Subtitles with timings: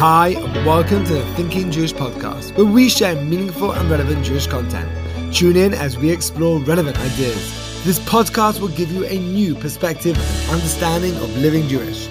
[0.00, 4.46] Hi, and welcome to the Thinking Jewish podcast, where we share meaningful and relevant Jewish
[4.46, 4.88] content.
[5.30, 7.84] Tune in as we explore relevant ideas.
[7.84, 12.08] This podcast will give you a new perspective and understanding of living Jewish.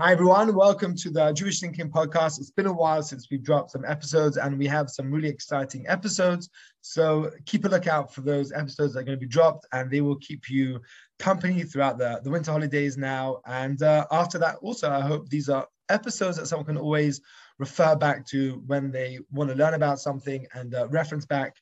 [0.00, 0.54] Hi, everyone.
[0.54, 2.38] Welcome to the Jewish Thinking Podcast.
[2.38, 5.88] It's been a while since we've dropped some episodes, and we have some really exciting
[5.88, 6.50] episodes.
[6.82, 10.00] So keep a lookout for those episodes that are going to be dropped, and they
[10.00, 10.80] will keep you
[11.18, 13.40] company throughout the, the winter holidays now.
[13.44, 17.20] And uh, after that, also, I hope these are episodes that someone can always
[17.58, 21.56] refer back to when they want to learn about something and uh, reference back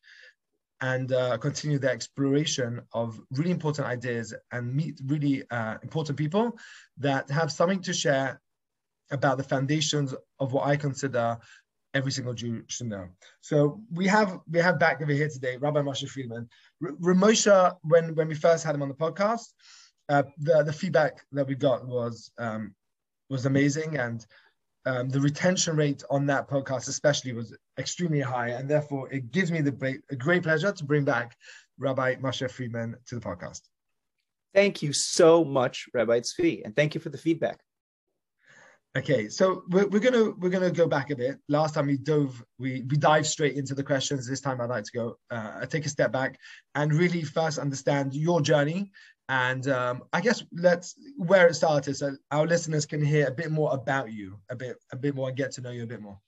[0.81, 6.59] and uh, continue their exploration of really important ideas and meet really uh, important people
[6.99, 8.41] that have something to share
[9.11, 11.39] about the foundations of what I consider
[11.95, 13.09] every single Jew should know.
[13.41, 16.49] So we have we have back over here today Rabbi Moshe Friedman.
[16.85, 19.47] R- Ramosha, when when we first had him on the podcast,
[20.09, 22.75] uh, the the feedback that we got was um,
[23.31, 24.25] was amazing and
[24.87, 29.51] um, the retention rate on that podcast especially was extremely high and therefore it gives
[29.51, 31.37] me the great, a great pleasure to bring back
[31.79, 33.63] rabbi Moshe friedman to the podcast.
[34.55, 37.61] Thank you so much rabbi tzvi and thank you for the feedback.
[38.97, 41.39] Okay so we're, we're gonna we're gonna go back a bit.
[41.49, 44.27] Last time we dove we we dive straight into the questions.
[44.27, 46.39] This time i'd like to go uh, take a step back
[46.77, 48.93] and really first understand your journey
[49.29, 53.51] and um, I guess let's where it started, so our listeners can hear a bit
[53.51, 56.01] more about you, a bit, a bit more, and get to know you a bit
[56.01, 56.19] more.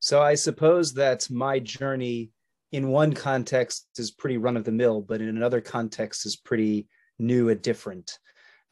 [0.00, 2.30] So I suppose that my journey,
[2.72, 6.88] in one context, is pretty run of the mill, but in another context, is pretty
[7.18, 8.18] new and different.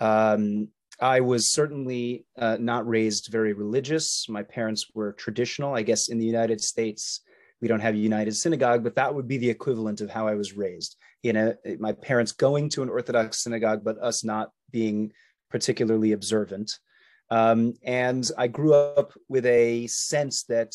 [0.01, 0.69] Um,
[1.01, 4.29] I was certainly uh, not raised very religious.
[4.29, 5.75] My parents were traditional.
[5.75, 7.21] I guess in the United States,
[7.63, 10.35] we don't have a united synagogue, but that would be the equivalent of how I
[10.35, 10.97] was raised.
[11.23, 15.13] You know my parents going to an orthodox synagogue but us not being
[15.49, 16.79] particularly observant.
[17.31, 20.75] Um, and i grew up with a sense that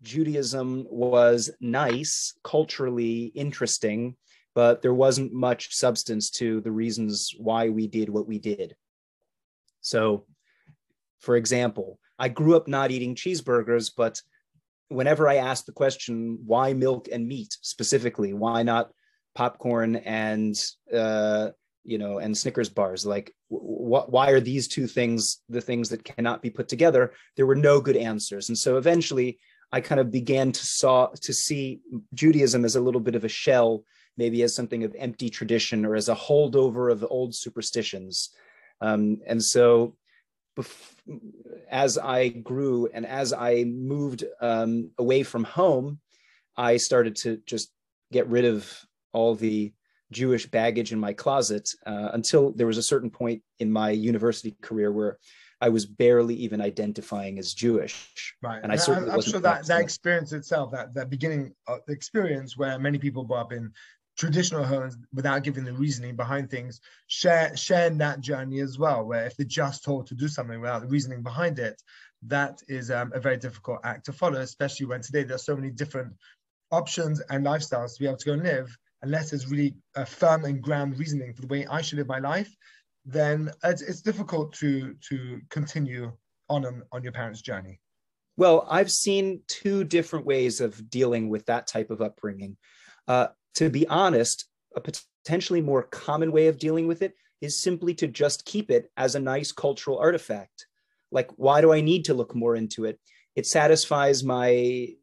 [0.00, 4.16] judaism was nice culturally interesting
[4.54, 8.74] but there wasn't much substance to the reasons why we did what we did.
[9.80, 10.24] So
[11.20, 14.20] for example i grew up not eating cheeseburgers but
[14.92, 18.90] whenever i asked the question why milk and meat specifically why not
[19.34, 20.62] popcorn and
[20.94, 21.50] uh,
[21.84, 23.04] you know and Snickers bars.
[23.04, 27.12] Like, wh- why are these two things the things that cannot be put together?
[27.36, 29.38] There were no good answers, and so eventually
[29.72, 31.80] I kind of began to saw to see
[32.14, 33.84] Judaism as a little bit of a shell,
[34.16, 38.30] maybe as something of empty tradition or as a holdover of old superstitions.
[38.80, 39.96] Um, and so,
[40.56, 40.94] bef-
[41.70, 46.00] as I grew and as I moved um, away from home,
[46.56, 47.70] I started to just
[48.12, 48.70] get rid of
[49.12, 49.72] all the
[50.10, 54.54] Jewish baggage in my closet uh, until there was a certain point in my university
[54.60, 55.18] career where
[55.60, 58.34] I was barely even identifying as Jewish.
[58.42, 58.60] Right.
[58.62, 62.56] And I certainly I'm, I'm sure that, that experience itself, that, that beginning uh, experience
[62.56, 63.72] where many people grow up in
[64.22, 69.26] traditional homes without giving the reasoning behind things, share sharing that journey as well, where
[69.26, 71.82] if they're just told to do something without the reasoning behind it,
[72.28, 75.70] that is um, a very difficult act to follow, especially when today there's so many
[75.70, 76.12] different
[76.70, 78.68] options and lifestyles to be able to go and live
[79.02, 82.20] unless there's really a firm and ground reasoning for the way I should live my
[82.20, 82.54] life,
[83.04, 86.12] then it's, it's difficult to to continue
[86.48, 87.80] on, on on your parents' journey.
[88.36, 92.56] Well, I've seen two different ways of dealing with that type of upbringing.
[93.08, 97.94] Uh, to be honest, a potentially more common way of dealing with it is simply
[97.94, 100.66] to just keep it as a nice cultural artifact.
[101.10, 102.98] Like, why do I need to look more into it?
[103.34, 104.50] It satisfies my,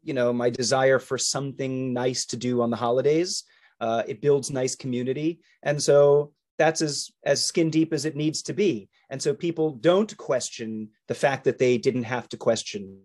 [0.04, 3.44] you know, my desire for something nice to do on the holidays.
[3.80, 5.42] Uh, it builds nice community.
[5.64, 8.90] And so that's as, as skin deep as it needs to be.
[9.10, 13.00] And so people don't question the fact that they didn't have to question,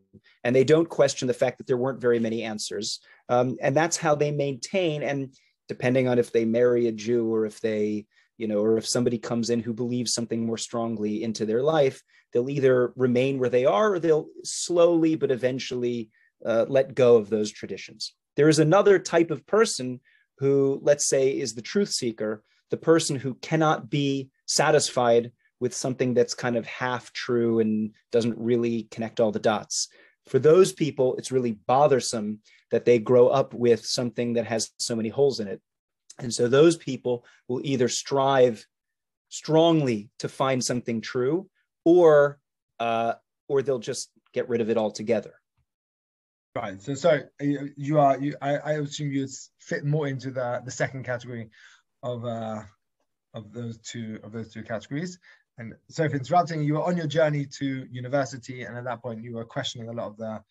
[0.44, 3.00] and they don't question the fact that there weren't very many answers.
[3.28, 5.02] Um, and that's how they maintain.
[5.02, 5.34] And
[5.68, 9.18] depending on if they marry a Jew or if they, you know, or if somebody
[9.18, 12.02] comes in who believes something more strongly into their life,
[12.32, 16.10] they'll either remain where they are or they'll slowly but eventually
[16.44, 18.12] uh, let go of those traditions.
[18.36, 20.00] There is another type of person
[20.38, 25.30] who, let's say, is the truth seeker, the person who cannot be satisfied
[25.60, 29.88] with something that's kind of half true and doesn't really connect all the dots.
[30.26, 32.40] For those people, it's really bothersome
[32.70, 35.60] that they grow up with something that has so many holes in it.
[36.18, 38.64] And so those people will either strive
[39.28, 41.48] strongly to find something true
[41.84, 42.38] or
[42.80, 43.14] uh,
[43.48, 45.34] or they'll just get rid of it altogether.
[46.56, 46.80] Right.
[46.80, 48.36] So, so you are you.
[48.40, 49.26] I, I assume you
[49.58, 51.50] fit more into the the second category
[52.02, 52.62] of uh
[53.34, 55.18] of those two of those two categories.
[55.58, 59.22] And so, for interrupting, you were on your journey to university, and at that point,
[59.22, 60.42] you were questioning a lot of the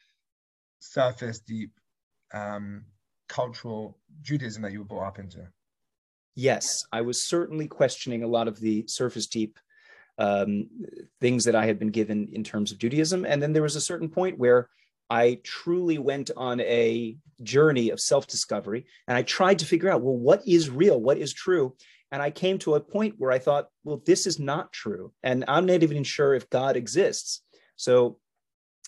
[0.80, 1.72] surface deep
[2.34, 2.86] um,
[3.28, 5.48] cultural Judaism that you were brought up into.
[6.36, 9.60] Yes, I was certainly questioning a lot of the surface deep
[10.18, 10.70] um,
[11.20, 13.26] things that I had been given in terms of Judaism.
[13.26, 14.70] And then there was a certain point where
[15.10, 20.02] I truly went on a journey of self discovery and I tried to figure out,
[20.02, 21.00] well, what is real?
[21.00, 21.76] What is true?
[22.14, 25.12] And I came to a point where I thought, well, this is not true.
[25.24, 27.42] And I'm not even sure if God exists.
[27.76, 28.20] So,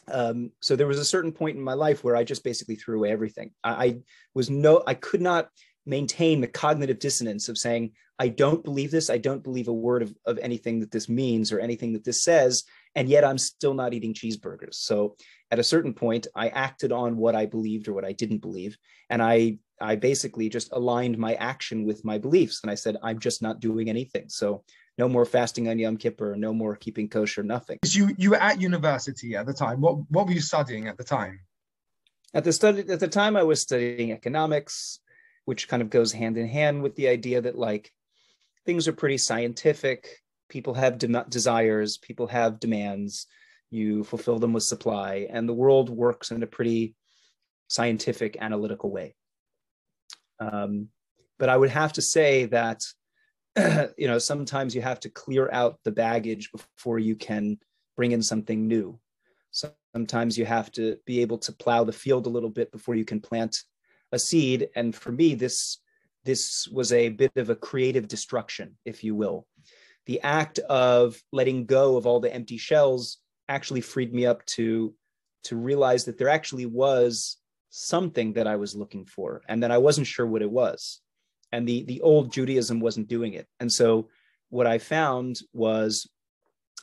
[0.08, 2.98] um, so there was a certain point in my life where I just basically threw
[2.98, 3.50] away everything.
[3.64, 3.98] I, I
[4.36, 5.50] was no, I could not
[5.88, 9.10] maintain the cognitive dissonance of saying, I don't believe this.
[9.10, 12.24] I don't believe a word of, of anything that this means or anything that this
[12.24, 12.64] says.
[12.94, 14.76] And yet I'm still not eating cheeseburgers.
[14.76, 15.16] So
[15.50, 18.78] at a certain point, I acted on what I believed or what I didn't believe.
[19.10, 22.62] And I, I basically just aligned my action with my beliefs.
[22.64, 24.30] And I said, I'm just not doing anything.
[24.30, 24.64] So
[24.98, 27.80] no more fasting on Yom Kippur, no more keeping kosher, nothing.
[27.86, 29.82] You, you were at university at the time.
[29.82, 31.42] What, what were you studying at the time?
[32.34, 35.00] At the study at the time, I was studying economics,
[35.46, 37.92] which kind of goes hand in hand with the idea that like
[38.66, 40.22] things are pretty scientific.
[40.50, 43.28] People have de- desires, people have demands.
[43.72, 46.96] You fulfill them with supply, and the world works in a pretty
[47.68, 49.16] scientific, analytical way.
[50.40, 50.90] Um,
[51.38, 52.84] but I would have to say that
[53.98, 57.58] you know sometimes you have to clear out the baggage before you can
[57.96, 59.00] bring in something new.
[59.94, 63.06] Sometimes you have to be able to plow the field a little bit before you
[63.06, 63.64] can plant
[64.12, 64.70] a seed.
[64.76, 65.80] And for me, this
[66.26, 69.48] this was a bit of a creative destruction, if you will.
[70.08, 74.94] The act of letting go of all the empty shells actually freed me up to
[75.46, 77.38] to realize that there actually was
[77.78, 81.02] something that I was looking for and that I wasn't sure what it was.
[81.52, 83.48] And the the old Judaism wasn't doing it.
[83.60, 84.08] And so
[84.50, 86.10] what I found was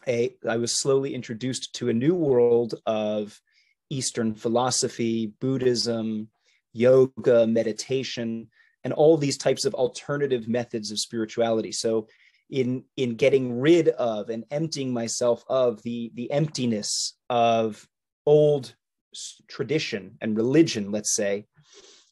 [0.06, 3.40] a I was slowly introduced to a new world of
[3.88, 6.28] Eastern philosophy, Buddhism,
[6.74, 8.48] yoga, meditation,
[8.84, 11.72] and all these types of alternative methods of spirituality.
[11.72, 12.08] So
[12.50, 17.88] in in getting rid of and emptying myself of the the emptiness of
[18.26, 18.74] old
[19.48, 21.46] tradition and religion, let's say,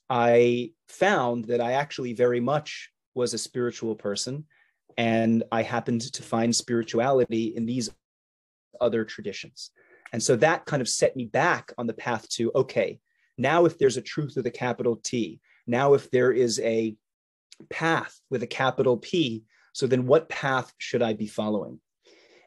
[0.09, 4.45] I found that I actually very much was a spiritual person.
[4.97, 7.91] And I happened to find spirituality in these
[8.81, 9.71] other traditions.
[10.13, 12.99] And so that kind of set me back on the path to okay,
[13.39, 16.97] now if there's a truth with a capital T, now, if there is a
[17.69, 21.81] path with a capital P, so then what path should I be following?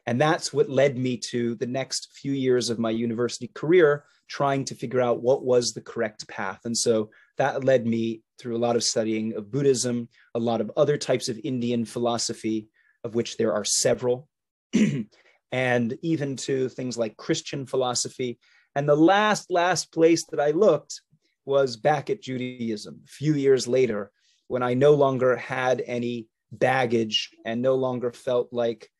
[0.06, 4.64] And that's what led me to the next few years of my university career, trying
[4.66, 6.60] to figure out what was the correct path.
[6.64, 10.70] And so that led me through a lot of studying of Buddhism, a lot of
[10.76, 12.68] other types of Indian philosophy,
[13.02, 14.28] of which there are several,
[15.52, 18.38] and even to things like Christian philosophy.
[18.74, 21.00] And the last, last place that I looked
[21.46, 24.10] was back at Judaism a few years later
[24.48, 28.90] when I no longer had any baggage and no longer felt like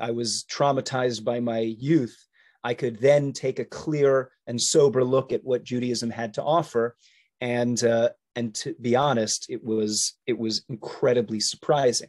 [0.00, 2.16] I was traumatized by my youth.
[2.62, 6.96] I could then take a clear and sober look at what Judaism had to offer,
[7.40, 12.08] and uh, and to be honest, it was it was incredibly surprising.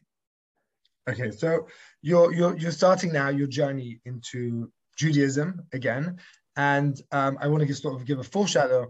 [1.09, 1.67] Okay, so
[2.01, 6.17] you're you're you're starting now your journey into Judaism again,
[6.55, 8.89] and um, I want to sort of give a foreshadow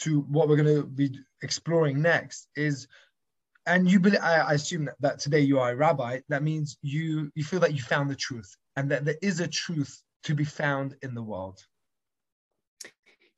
[0.00, 2.88] to what we're going to be exploring next is
[3.68, 6.20] and you believe I, assume that, that today you are a rabbi.
[6.28, 9.46] That means you you feel that you found the truth and that there is a
[9.46, 11.60] truth to be found in the world.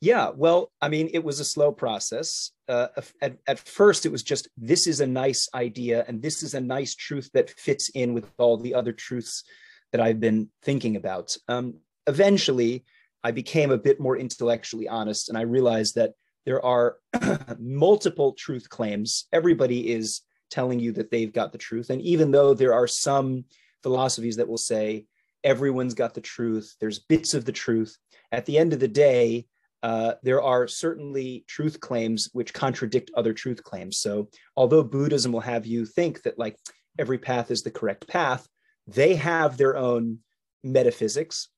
[0.00, 2.52] Yeah well i mean it was a slow process.
[2.68, 2.88] Uh,
[3.20, 6.60] at, at first it was just this is a nice idea and this is a
[6.60, 9.44] nice truth that fits in with all the other truths
[9.92, 11.36] that i've been thinking about.
[11.48, 11.74] Um,
[12.06, 12.84] eventually
[13.22, 16.12] i became a bit more intellectually honest and i realized that
[16.46, 16.96] there are
[17.58, 19.26] multiple truth claims.
[19.32, 21.90] Everybody is telling you that they've got the truth.
[21.90, 23.44] And even though there are some
[23.82, 25.06] philosophies that will say
[25.44, 27.96] everyone's got the truth, there's bits of the truth,
[28.32, 29.46] at the end of the day,
[29.82, 33.98] uh, there are certainly truth claims which contradict other truth claims.
[33.98, 36.58] So, although Buddhism will have you think that like
[36.98, 38.46] every path is the correct path,
[38.86, 40.18] they have their own
[40.62, 41.48] metaphysics,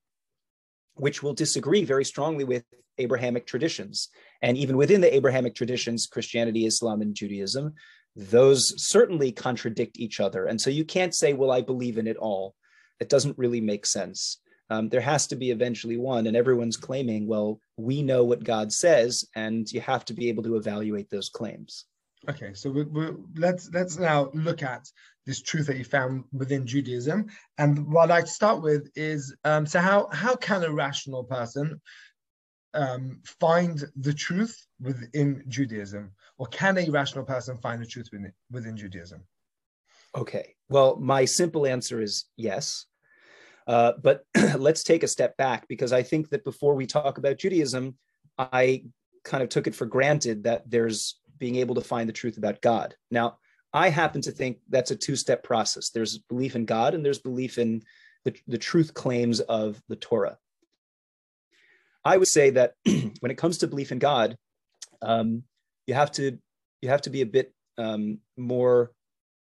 [0.95, 2.65] which will disagree very strongly with
[2.99, 4.09] Abrahamic traditions.
[4.43, 7.75] And even within the Abrahamic traditions, Christianity, Islam, and Judaism,
[8.15, 10.47] those certainly contradict each other.
[10.47, 12.55] And so you can't say, well, I believe in it all.
[13.01, 14.39] It doesn't really make sense.
[14.71, 18.73] Um, there has to be eventually one, and everyone's claiming, well, we know what God
[18.73, 21.85] says, and you have to be able to evaluate those claims.
[22.29, 24.87] Okay, so we, we, let's let's now look at
[25.27, 27.27] this truth that you found within Judaism.
[27.59, 31.25] And what I'd like to start with is um, so how how can a rational
[31.25, 31.81] person
[32.75, 38.33] um, find the truth within Judaism, or can a rational person find the truth within,
[38.51, 39.23] within Judaism?
[40.15, 42.87] Okay, well, my simple answer is yes.
[43.67, 44.25] Uh, but
[44.59, 47.97] let's take a step back because I think that before we talk about Judaism,
[48.39, 48.85] I
[49.25, 52.61] kind of took it for granted that there's being able to find the truth about
[52.61, 52.95] God.
[53.11, 53.39] Now,
[53.73, 57.19] I happen to think that's a two step process there's belief in God and there's
[57.19, 57.83] belief in
[58.25, 60.39] the, the truth claims of the Torah.
[62.05, 64.37] I would say that when it comes to belief in God,
[65.01, 65.45] um,
[65.87, 66.39] you have to
[66.81, 68.93] you have to be a bit um, more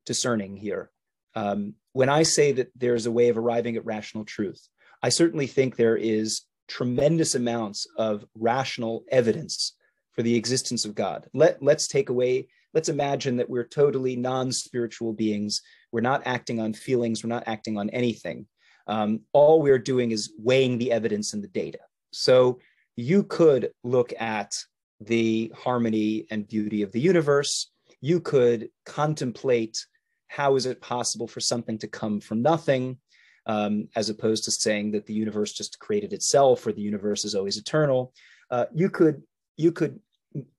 [0.05, 0.89] discerning here.
[1.35, 4.67] Um, when I say that there's a way of arriving at rational truth,
[5.03, 9.73] I certainly think there is tremendous amounts of rational evidence
[10.11, 11.27] for the existence of God.
[11.33, 15.61] Let, let's take away, let's imagine that we're totally non spiritual beings.
[15.91, 18.45] We're not acting on feelings, we're not acting on anything.
[18.85, 21.79] Um, all we're doing is weighing the evidence and the data.
[22.11, 22.59] So
[22.95, 24.55] you could look at
[24.99, 27.71] the harmony and beauty of the universe.
[28.01, 29.83] You could contemplate
[30.27, 32.97] how is it possible for something to come from nothing,
[33.45, 37.35] um, as opposed to saying that the universe just created itself or the universe is
[37.35, 38.13] always eternal.
[38.51, 39.23] Uh, you could
[39.57, 39.99] you could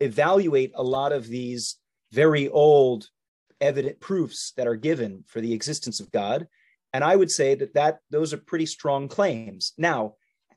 [0.00, 1.76] evaluate a lot of these
[2.12, 3.08] very old
[3.60, 6.46] evident proofs that are given for the existence of God,
[6.92, 9.72] and I would say that that those are pretty strong claims.
[9.76, 10.14] Now,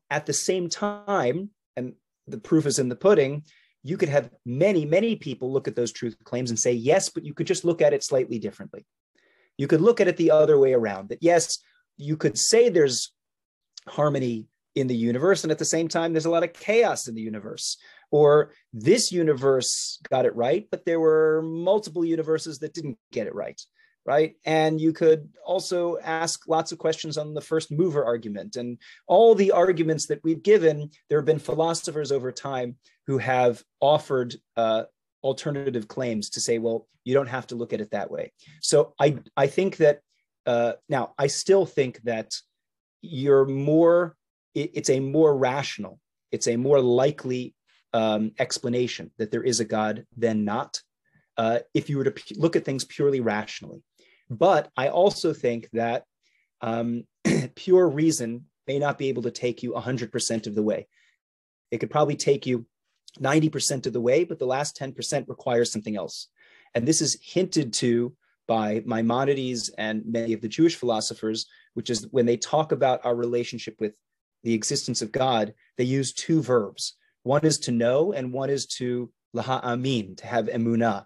[0.09, 1.93] at the same time, and
[2.27, 3.43] the proof is in the pudding.
[3.83, 7.23] You could have many, many people look at those truth claims and say, yes, but
[7.23, 8.85] you could just look at it slightly differently.
[9.57, 11.59] You could look at it the other way around that, yes,
[11.97, 13.13] you could say there's
[13.87, 17.15] harmony in the universe, and at the same time, there's a lot of chaos in
[17.15, 17.77] the universe.
[18.11, 23.35] Or this universe got it right, but there were multiple universes that didn't get it
[23.35, 23.61] right
[24.09, 24.35] right?
[24.43, 29.35] And you could also ask lots of questions on the first mover argument and all
[29.35, 30.89] the arguments that we've given.
[31.09, 34.85] There have been philosophers over time who have offered uh,
[35.23, 38.31] alternative claims to say, well, you don't have to look at it that way.
[38.61, 40.01] So I I think that
[40.45, 42.33] uh, now I still think that
[43.01, 44.15] you're more.
[44.55, 45.99] It, it's a more rational.
[46.31, 47.53] It's a more likely
[47.93, 50.81] um, explanation that there is a God than not.
[51.37, 53.81] Uh, if you were to look at things purely rationally,
[54.29, 56.03] but I also think that
[56.61, 57.05] um,
[57.55, 60.87] pure reason may not be able to take you 100% of the way.
[61.71, 62.65] It could probably take you
[63.19, 66.27] 90% of the way, but the last 10% requires something else.
[66.75, 68.13] And this is hinted to
[68.47, 73.15] by Maimonides and many of the Jewish philosophers, which is when they talk about our
[73.15, 73.93] relationship with
[74.43, 76.95] the existence of God, they use two verbs.
[77.23, 81.05] One is to know, and one is to laha amin, to have emunah.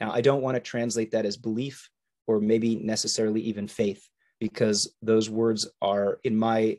[0.00, 1.88] Now, I don't want to translate that as belief
[2.26, 4.06] or maybe necessarily even faith,
[4.38, 6.78] because those words are, in my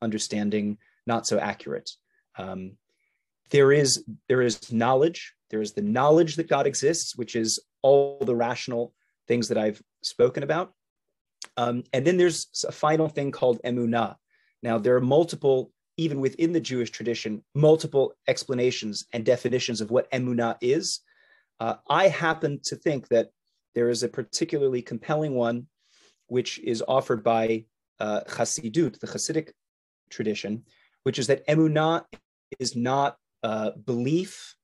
[0.00, 1.90] understanding, not so accurate.
[2.38, 2.76] Um,
[3.50, 8.18] there is there is knowledge there is the knowledge that god exists which is all
[8.20, 8.92] the rational
[9.28, 10.72] things that i've spoken about
[11.56, 14.16] um, and then there's a final thing called emunah
[14.62, 20.10] now there are multiple even within the jewish tradition multiple explanations and definitions of what
[20.12, 21.00] emunah is
[21.60, 23.30] uh, i happen to think that
[23.74, 25.66] there is a particularly compelling one
[26.28, 27.64] which is offered by
[28.00, 29.50] uh, Chassidut, the Hasidic
[30.10, 30.64] tradition,
[31.04, 32.04] which is that emunah
[32.58, 34.54] is not uh, belief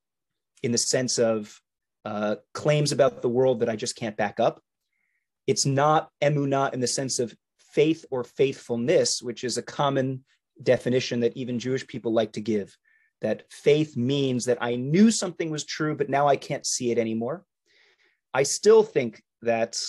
[0.61, 1.59] in the sense of
[2.05, 4.61] uh, claims about the world that I just can't back up.
[5.47, 10.23] It's not emunah in the sense of faith or faithfulness, which is a common
[10.61, 12.77] definition that even Jewish people like to give.
[13.21, 16.97] That faith means that I knew something was true, but now I can't see it
[16.97, 17.45] anymore.
[18.33, 19.79] I still think that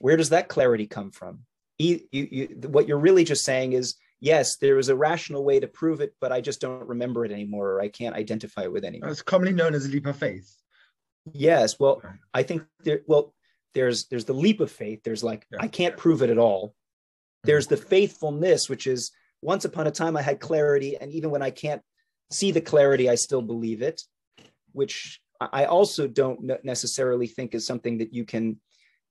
[0.00, 1.40] where does that clarity come from?
[1.78, 5.66] You, you, what you're really just saying is yes, there is a rational way to
[5.66, 8.84] prove it, but I just don't remember it anymore, or I can't identify it with
[8.84, 9.10] anymore.
[9.10, 10.50] It's commonly known as a leap of faith.
[11.32, 12.02] Yes, well,
[12.32, 13.00] I think there.
[13.06, 13.34] Well,
[13.74, 15.02] there's there's the leap of faith.
[15.04, 15.58] There's like yeah.
[15.60, 16.74] I can't prove it at all.
[17.44, 19.12] There's the faithfulness, which is
[19.44, 21.82] once upon a time I had clarity, and even when I can't
[22.30, 24.00] see the clarity, I still believe it.
[24.72, 28.60] Which I also don't necessarily think is something that you can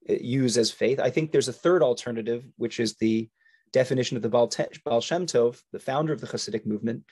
[0.10, 1.00] uh, use as faith.
[1.00, 3.30] I think there's a third alternative, which is the
[3.72, 4.52] definition of the Baal,
[4.84, 7.04] Baal Shem Tov, the founder of the Hasidic movement,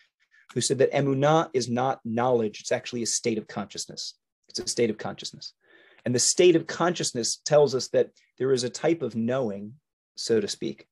[0.54, 4.16] who said that emunah is not knowledge, it's actually a state of consciousness.
[4.50, 5.54] It's a state of consciousness.
[6.06, 9.74] And the state of consciousness tells us that there is a type of knowing,
[10.16, 10.88] so to speak,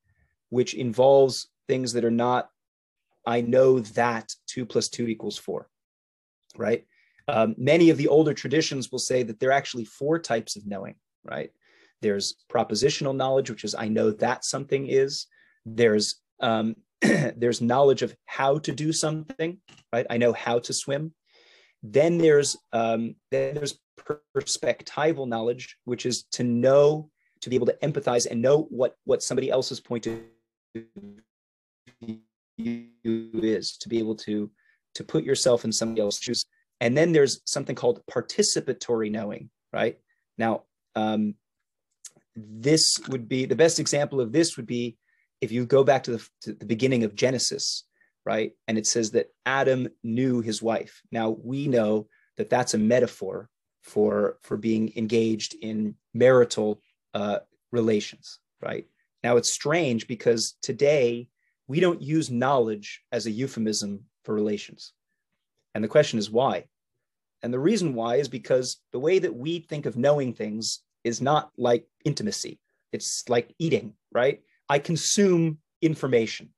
[0.48, 2.48] which involves things that are not,
[3.24, 5.68] I know that two plus two equals four,
[6.56, 6.84] right?
[7.28, 10.66] Um, many of the older traditions will say that there are actually four types of
[10.66, 11.50] knowing, right?
[12.02, 15.26] There's propositional knowledge, which is I know that something is.
[15.64, 19.58] There's um, there's knowledge of how to do something,
[19.92, 20.06] right?
[20.10, 21.14] I know how to swim.
[21.84, 23.78] Then there's um, then there's
[24.36, 27.10] perspectival knowledge, which is to know,
[27.42, 30.18] to be able to empathize and know what what somebody else's point of
[32.00, 32.18] view
[33.04, 34.50] is, to be able to
[34.94, 36.44] to put yourself in somebody else's shoes.
[36.80, 39.98] And then there's something called participatory knowing, right?
[40.36, 40.64] Now,
[40.96, 41.34] um,
[42.34, 44.96] this would be the best example of this would be
[45.40, 47.84] if you go back to the, to the beginning of Genesis,
[48.24, 48.52] right?
[48.68, 51.00] And it says that Adam knew his wife.
[51.12, 53.48] Now we know that that's a metaphor
[53.82, 56.82] for for being engaged in marital
[57.14, 57.38] uh,
[57.72, 58.86] relations, right?
[59.24, 61.28] Now it's strange because today
[61.70, 64.92] we don't use knowledge as a euphemism for relations,
[65.72, 66.64] and the question is why.
[67.44, 71.20] And the reason why is because the way that we think of knowing things is
[71.20, 72.58] not like intimacy.
[72.92, 74.40] It's like eating, right?
[74.68, 76.48] I consume information.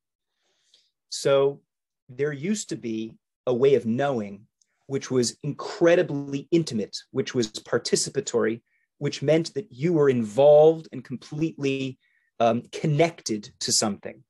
[1.10, 1.60] So
[2.08, 3.12] there used to be
[3.46, 4.46] a way of knowing
[4.86, 8.62] which was incredibly intimate, which was participatory,
[8.96, 11.98] which meant that you were involved and completely
[12.40, 14.24] um, connected to something.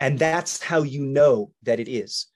[0.00, 2.26] And that's how you know that it is.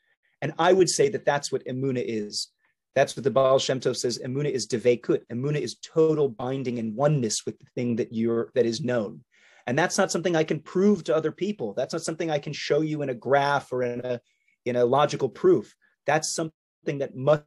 [0.41, 2.49] And I would say that that's what Emuna is.
[2.95, 4.21] That's what the Baal Shem Tov says.
[4.25, 5.21] Emuna is devekut.
[5.33, 9.25] Emuna is total binding and oneness with the thing that you're that is known.
[9.67, 11.73] And that's not something I can prove to other people.
[11.75, 14.21] That's not something I can show you in a graph or in a
[14.65, 15.75] in a logical proof.
[16.07, 17.47] That's something that must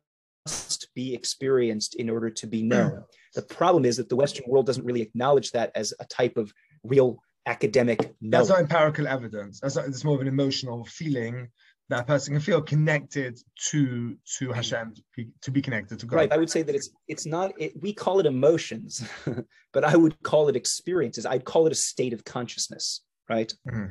[0.95, 3.03] be experienced in order to be known.
[3.33, 6.53] The problem is that the Western world doesn't really acknowledge that as a type of
[6.83, 8.47] real academic knowledge.
[8.47, 9.59] That's not empirical evidence.
[9.59, 11.49] That's not, it's more of an emotional feeling
[11.89, 16.05] that a person can feel connected to to Hashem, to be, to be connected to
[16.05, 16.15] God.
[16.15, 16.31] Right.
[16.31, 17.53] I would say that it's it's not.
[17.57, 19.07] It, we call it emotions,
[19.73, 21.25] but I would call it experiences.
[21.25, 23.01] I'd call it a state of consciousness.
[23.29, 23.53] Right.
[23.67, 23.85] Mm-hmm.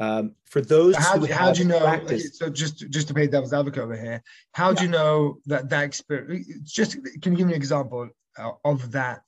[0.00, 1.78] Um, for those how, who how do you know?
[1.78, 4.74] Practiced, so just just to play devil's advocate over here, how yeah.
[4.74, 6.46] do you know that that experience?
[6.64, 8.08] Just can you give me an example
[8.64, 9.22] of that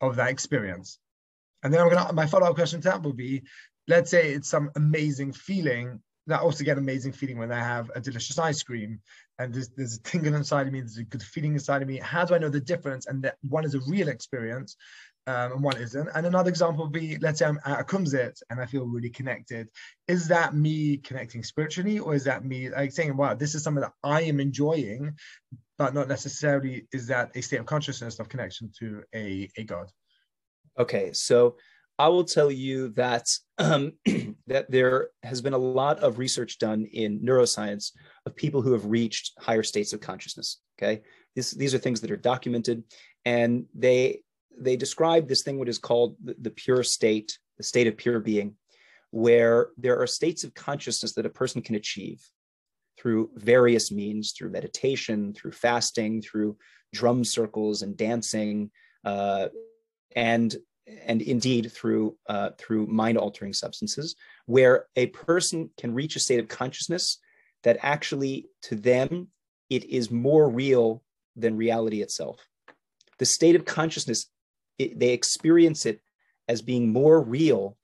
[0.00, 0.98] of that experience?
[1.62, 3.42] And then I'm gonna my follow up question to that be,
[3.88, 7.90] let's say it's some amazing feeling that also get an amazing feeling when I have
[7.94, 9.00] a delicious ice cream
[9.38, 11.98] and there's, there's a tingle inside of me, there's a good feeling inside of me.
[11.98, 13.06] How do I know the difference?
[13.06, 14.76] And that one is a real experience
[15.26, 16.08] um, and one isn't.
[16.14, 19.10] And another example would be, let's say I'm at a kumzit and I feel really
[19.10, 19.68] connected.
[20.06, 23.82] Is that me connecting spiritually or is that me like saying, wow, this is something
[23.82, 25.16] that I am enjoying,
[25.76, 29.90] but not necessarily is that a state of consciousness of connection to a, a God?
[30.78, 31.56] Okay, so
[31.98, 33.92] I will tell you that um,
[34.46, 37.92] that there has been a lot of research done in neuroscience
[38.26, 40.60] of people who have reached higher states of consciousness.
[40.78, 41.02] Okay,
[41.36, 42.82] this, these are things that are documented,
[43.24, 44.20] and they
[44.58, 48.20] they describe this thing what is called the, the pure state, the state of pure
[48.20, 48.54] being,
[49.10, 52.22] where there are states of consciousness that a person can achieve
[52.98, 56.56] through various means, through meditation, through fasting, through
[56.92, 58.70] drum circles and dancing,
[59.04, 59.48] uh,
[60.16, 60.54] and
[61.06, 66.40] and indeed through uh, through mind altering substances, where a person can reach a state
[66.40, 67.18] of consciousness
[67.62, 69.28] that actually to them
[69.70, 71.02] it is more real
[71.36, 72.46] than reality itself.
[73.18, 74.26] The state of consciousness,
[74.78, 76.00] it, they experience it
[76.48, 77.78] as being more real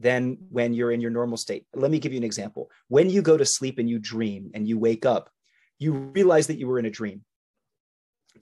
[0.00, 1.66] than when you're in your normal state.
[1.74, 2.70] Let me give you an example.
[2.88, 5.30] When you go to sleep and you dream and you wake up,
[5.78, 7.24] you realize that you were in a dream.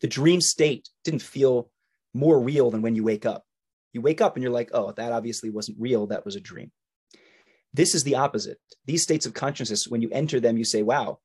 [0.01, 1.71] The dream state didn't feel
[2.17, 3.45] more real than when you wake up
[3.97, 6.07] you wake up and you're like, oh, that obviously wasn't real.
[6.07, 6.71] That was a dream.
[7.73, 8.59] This is the opposite.
[8.85, 11.19] These states of consciousness, when you enter them, you say, wow,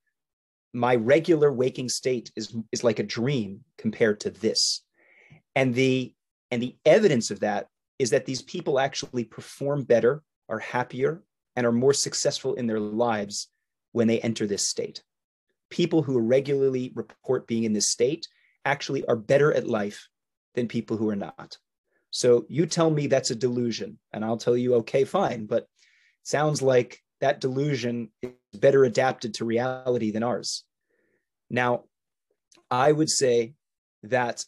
[0.73, 4.85] my regular waking state is, is like a dream compared to this.
[5.53, 6.13] And the,
[6.49, 7.67] and the evidence of that
[7.99, 11.23] is that these people actually perform better, are happier,
[11.57, 13.49] and are more successful in their lives
[13.91, 15.03] when they enter this state.
[15.69, 18.29] People who regularly report being in this state
[18.63, 20.07] actually are better at life
[20.55, 21.57] than people who are not.
[22.09, 25.45] So you tell me that's a delusion, and I'll tell you, okay, fine.
[25.45, 25.65] But
[26.23, 30.63] sounds like that delusion is better adapted to reality than ours.
[31.49, 31.85] Now,
[32.69, 33.53] I would say
[34.03, 34.43] that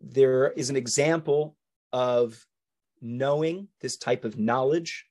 [0.00, 1.56] there is an example
[1.92, 2.44] of
[3.00, 5.06] knowing this type of knowledge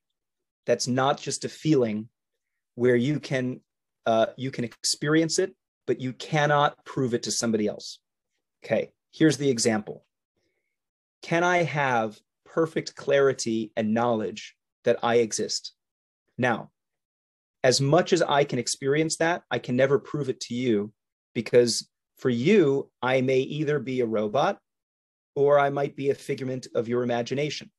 [0.65, 2.09] that's not just a feeling
[2.75, 3.59] where you can
[4.05, 7.99] uh, you can experience it but you cannot prove it to somebody else
[8.63, 10.05] okay here's the example
[11.23, 15.73] can I have perfect clarity and knowledge that I exist?
[16.37, 16.69] Now,
[17.63, 20.93] as much as I can experience that, I can never prove it to you
[21.33, 24.59] because For you, I may either be a robot
[25.35, 27.71] or I might be a figment of your imagination.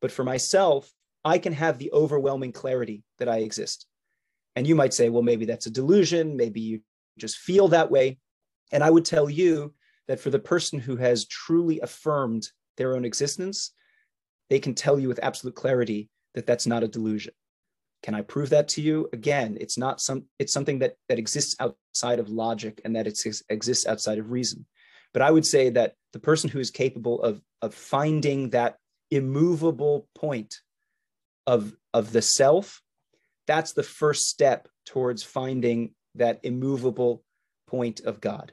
[0.00, 0.92] But for myself,
[1.24, 3.86] I can have the overwhelming clarity that I exist.
[4.56, 6.36] And you might say, well, maybe that's a delusion.
[6.36, 6.80] Maybe you
[7.18, 8.18] just feel that way.
[8.72, 9.74] And I would tell you
[10.08, 12.48] that for the person who has truly affirmed
[12.78, 13.72] their own existence,
[14.48, 17.34] they can tell you with absolute clarity that that's not a delusion.
[18.02, 19.08] Can I prove that to you?
[19.12, 23.18] Again, it's not some it's something that that exists outside of logic and that it
[23.50, 24.64] exists outside of reason.
[25.12, 28.76] But I would say that the person who is capable of of finding that
[29.10, 30.60] immovable point
[31.46, 32.80] of of the self,
[33.46, 37.24] that's the first step towards finding that immovable
[37.66, 38.52] point of God.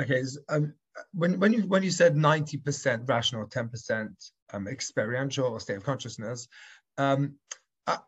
[0.00, 0.74] Okay, um,
[1.12, 4.12] when when you when you said ninety percent rational, ten percent
[4.52, 6.48] um, experiential or state of consciousness,
[6.96, 7.34] um,
[7.86, 7.98] I,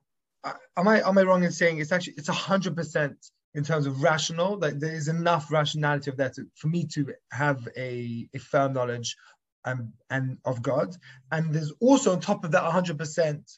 [0.45, 3.17] I, am I am I wrong in saying it's actually it's hundred percent
[3.55, 4.59] in terms of rational?
[4.59, 8.73] That there is enough rationality of that to, for me to have a, a firm
[8.73, 9.17] knowledge
[9.65, 10.97] um, and of God,
[11.31, 13.51] and there's also on top of that hundred percent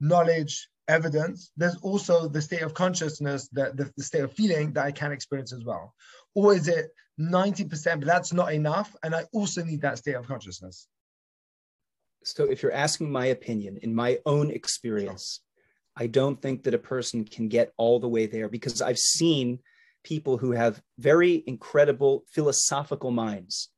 [0.00, 4.84] knowledge evidence, there's also the state of consciousness, that the, the state of feeling that
[4.84, 5.94] I can experience as well.
[6.36, 7.68] Or is it 90%,
[7.98, 8.94] but that's not enough?
[9.02, 10.86] And I also need that state of consciousness.
[12.22, 16.04] So if you're asking my opinion, in my own experience, sure.
[16.04, 19.58] I don't think that a person can get all the way there because I've seen
[20.04, 23.70] people who have very incredible philosophical minds.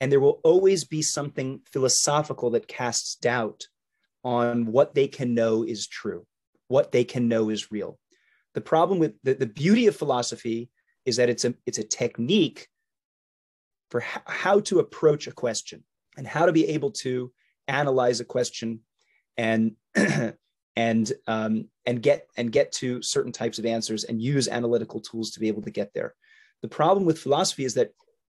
[0.00, 3.66] And there will always be something philosophical that casts doubt
[4.24, 6.24] on what they can know is true
[6.68, 7.98] what they can know is real.
[8.54, 10.70] The problem with the, the beauty of philosophy
[11.08, 12.68] is that it's a it's a technique
[13.90, 15.82] for h- how to approach a question
[16.18, 17.32] and how to be able to
[17.66, 18.80] analyze a question
[19.38, 19.74] and
[20.76, 25.30] and um, and get and get to certain types of answers and use analytical tools
[25.30, 26.14] to be able to get there.
[26.60, 27.92] The problem with philosophy is that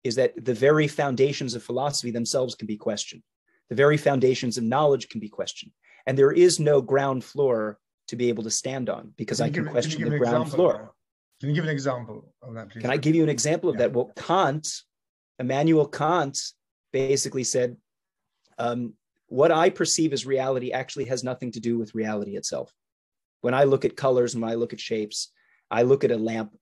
[0.04, 3.22] is that the very foundations of philosophy themselves can be questioned.
[3.70, 5.72] The very foundations of knowledge can be questioned,
[6.07, 7.78] and there is no ground floor
[8.09, 10.94] to be able to stand on because I can give, question can the ground floor.
[11.40, 12.83] Can you give an example of that, please?
[12.83, 13.83] Can I give you an example of yeah.
[13.83, 13.92] that?
[13.92, 14.68] Well, Kant,
[15.38, 16.38] Immanuel Kant,
[16.92, 17.77] basically said,
[18.59, 18.94] um,
[19.27, 22.72] "What I perceive as reality actually has nothing to do with reality itself.
[23.40, 25.33] When I look at colors and when I look at shapes,
[25.70, 26.57] I look at a lamp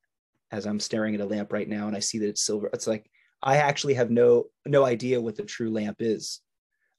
[0.50, 2.68] as I'm staring at a lamp right now, and I see that it's silver.
[2.72, 3.10] It's like
[3.42, 6.40] I actually have no no idea what the true lamp is.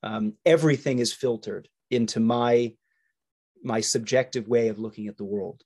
[0.04, 2.74] Um, everything is filtered into my
[3.63, 5.63] my subjective way of looking at the world.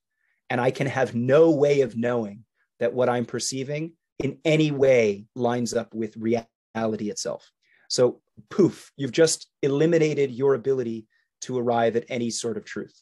[0.52, 2.44] And I can have no way of knowing
[2.82, 7.50] that what I'm perceiving in any way lines up with reality itself.
[7.88, 11.08] So, poof, you've just eliminated your ability
[11.44, 12.94] to arrive at any sort of truth,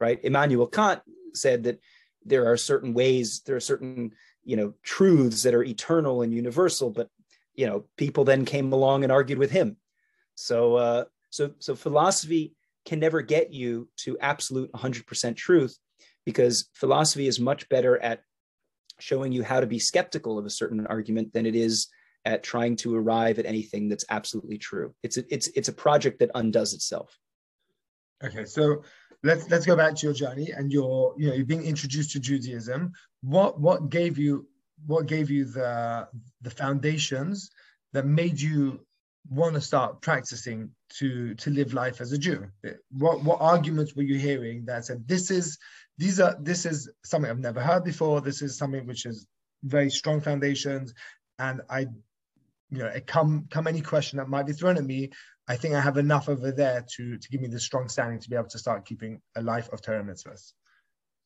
[0.00, 0.18] right?
[0.24, 1.00] Immanuel Kant
[1.32, 1.78] said that
[2.24, 4.10] there are certain ways, there are certain,
[4.42, 7.08] you know, truths that are eternal and universal, but,
[7.54, 9.76] you know, people then came along and argued with him.
[10.34, 15.78] So, uh, so, so philosophy can never get you to absolute 100% truth
[16.28, 18.20] because philosophy is much better at
[18.98, 21.88] showing you how to be skeptical of a certain argument than it is
[22.26, 24.94] at trying to arrive at anything that's absolutely true.
[25.02, 27.18] It's a, it's it's a project that undoes itself.
[28.22, 28.82] Okay, so
[29.22, 32.20] let's let's go back to your journey and your you know you're being introduced to
[32.20, 32.92] Judaism.
[33.22, 34.46] What what gave you
[34.84, 36.08] what gave you the
[36.42, 37.50] the foundations
[37.94, 38.80] that made you
[39.30, 42.48] want to start practicing to to live life as a Jew?
[42.90, 45.56] What what arguments were you hearing that said this is
[45.98, 48.20] these are this is something I've never heard before.
[48.20, 49.26] This is something which is
[49.64, 50.94] very strong foundations,
[51.38, 51.80] and I,
[52.70, 55.10] you know, come come any question that might be thrown at me,
[55.48, 58.30] I think I have enough over there to to give me the strong standing to
[58.30, 60.52] be able to start keeping a life of Torah mitzvahs.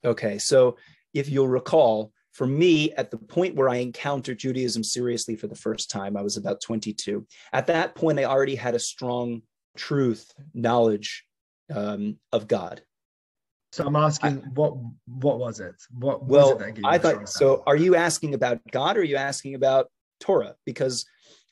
[0.05, 0.79] Okay, so
[1.13, 5.55] if you'll recall, for me, at the point where I encountered Judaism seriously for the
[5.55, 7.27] first time, I was about 22.
[7.53, 9.43] At that point, I already had a strong
[9.77, 11.25] truth, knowledge
[11.73, 12.83] um, of God.
[13.73, 14.75] So I'm asking, I, what
[15.07, 15.75] what was it?
[15.99, 17.29] What well, was it that I thought.
[17.29, 20.55] So, are you asking about God, or are you asking about Torah?
[20.67, 21.07] Because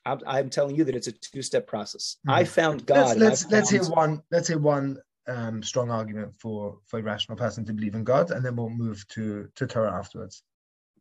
[0.04, 2.16] I'm, I'm telling you that it's a two-step process.
[2.26, 2.30] Mm-hmm.
[2.30, 3.16] I found God.
[3.16, 4.22] Let's let's, let's hear one.
[4.30, 8.30] Let's hear one um, strong argument for for a rational person to believe in God,
[8.30, 10.42] and then we'll move to to Torah afterwards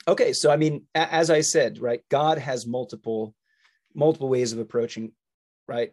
[0.08, 3.36] okay so i mean as i said right god has multiple
[3.94, 5.12] multiple ways of approaching
[5.68, 5.92] right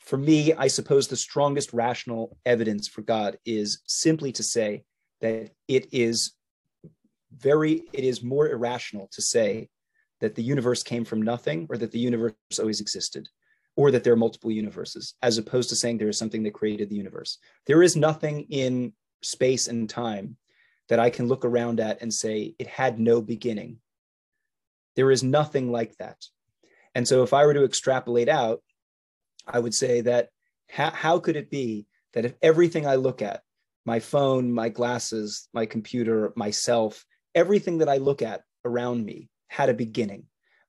[0.00, 4.82] for me i suppose the strongest rational evidence for god is simply to say
[5.20, 6.34] that it is
[7.36, 9.68] very it is more irrational to say
[10.20, 13.28] that the universe came from nothing or that the universe always existed
[13.76, 16.90] or that there are multiple universes as opposed to saying there is something that created
[16.90, 20.36] the universe there is nothing in space and time
[20.88, 23.78] that I can look around at and say it had no beginning
[24.96, 26.18] There is nothing like that.
[26.94, 28.60] And so if I were to extrapolate out,
[29.52, 30.28] I would say that
[30.68, 33.42] how, how could it be that if everything I look at,
[33.86, 39.68] my phone, my glasses, my computer, myself, everything that I look at around me had
[39.68, 40.24] a beginning.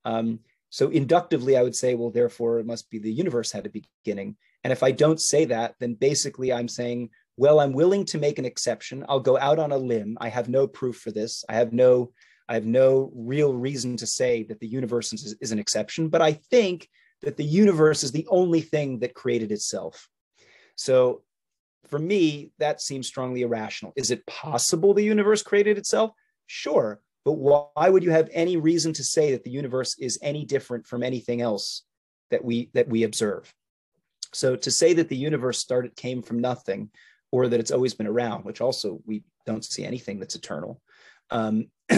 [0.05, 0.39] Um,
[0.69, 4.37] so inductively, I would say, well, therefore, it must be the universe had a beginning.
[4.63, 8.39] And if I don't say that, then basically I'm saying, well, I'm willing to make
[8.39, 9.05] an exception.
[9.09, 10.17] I'll go out on a limb.
[10.21, 11.43] I have no proof for this.
[11.49, 12.13] I have no,
[12.47, 16.09] I have no real reason to say that the universe is, is an exception.
[16.09, 16.87] But I think
[17.21, 20.09] that the universe is the only thing that created itself.
[20.75, 21.21] So
[21.87, 23.93] for me, that seems strongly irrational.
[23.95, 26.11] Is it possible the universe created itself?
[26.47, 27.01] Sure.
[27.23, 30.87] But why would you have any reason to say that the universe is any different
[30.87, 31.83] from anything else
[32.31, 33.53] that we that we observe?
[34.33, 36.89] So to say that the universe started came from nothing,
[37.31, 40.81] or that it's always been around, which also we don't see anything that's eternal,
[41.31, 41.67] um,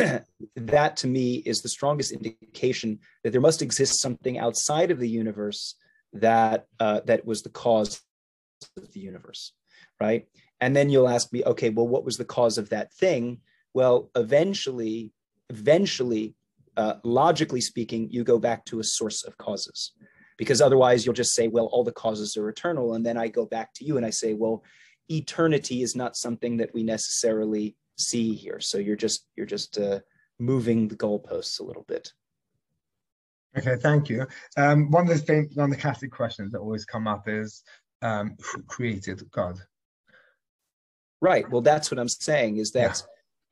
[0.55, 5.09] that to me is the strongest indication that there must exist something outside of the
[5.09, 5.75] universe
[6.13, 8.01] that uh, that was the cause
[8.77, 9.53] of the universe,
[9.99, 10.27] right?
[10.61, 13.39] And then you'll ask me, okay, well, what was the cause of that thing?
[13.73, 15.11] Well, eventually,
[15.49, 16.35] eventually,
[16.77, 19.91] uh, logically speaking, you go back to a source of causes,
[20.37, 23.45] because otherwise you'll just say, well, all the causes are eternal, and then I go
[23.45, 24.63] back to you and I say, well,
[25.09, 28.59] eternity is not something that we necessarily see here.
[28.59, 29.99] So you're just you're just uh,
[30.39, 32.11] moving the goalposts a little bit.
[33.57, 34.25] Okay, thank you.
[34.57, 37.63] Um, one of the things, one of the classic questions that always come up is,
[38.01, 39.59] um, who created God?
[41.21, 41.49] Right.
[41.49, 42.57] Well, that's what I'm saying.
[42.57, 43.03] Is that